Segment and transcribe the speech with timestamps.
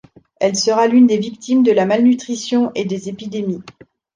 [0.39, 3.61] Elle sera l'une des victimes de la malnutrition et des épidémies.